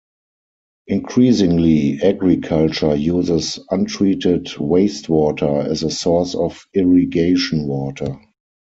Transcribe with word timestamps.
Increasingly, 0.87 2.01
agriculture 2.01 2.95
uses 2.95 3.59
untreated 3.69 4.45
wastewater 4.47 5.63
as 5.69 5.83
a 5.83 5.91
source 5.91 6.33
of 6.33 6.65
irrigation 6.73 7.67
water. 7.67 8.19